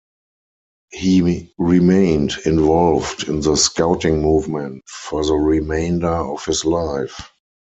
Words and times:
He 0.89 1.51
remained 1.59 2.33
involved 2.45 3.29
in 3.29 3.41
the 3.41 3.55
Scouting 3.55 4.19
movement 4.19 4.81
for 4.89 5.23
the 5.23 5.35
remainder 5.35 6.07
of 6.09 6.43
his 6.43 6.65
life. 6.65 7.21